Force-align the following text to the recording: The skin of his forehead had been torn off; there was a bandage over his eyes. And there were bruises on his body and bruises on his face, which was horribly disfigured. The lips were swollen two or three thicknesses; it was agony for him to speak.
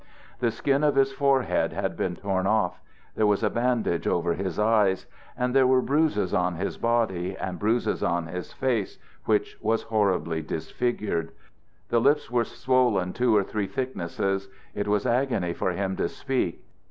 The 0.39 0.49
skin 0.49 0.83
of 0.83 0.95
his 0.95 1.11
forehead 1.13 1.73
had 1.73 1.95
been 1.95 2.15
torn 2.15 2.47
off; 2.47 2.81
there 3.15 3.27
was 3.27 3.43
a 3.43 3.51
bandage 3.51 4.07
over 4.07 4.33
his 4.33 4.57
eyes. 4.57 5.05
And 5.37 5.53
there 5.53 5.67
were 5.67 5.79
bruises 5.79 6.33
on 6.33 6.55
his 6.55 6.79
body 6.79 7.37
and 7.37 7.59
bruises 7.59 8.01
on 8.01 8.25
his 8.25 8.51
face, 8.51 8.97
which 9.25 9.59
was 9.61 9.83
horribly 9.83 10.41
disfigured. 10.41 11.33
The 11.89 12.01
lips 12.01 12.31
were 12.31 12.45
swollen 12.45 13.13
two 13.13 13.35
or 13.37 13.43
three 13.43 13.67
thicknesses; 13.67 14.49
it 14.73 14.87
was 14.87 15.05
agony 15.05 15.53
for 15.53 15.69
him 15.71 15.95
to 15.97 16.09
speak. 16.09 16.65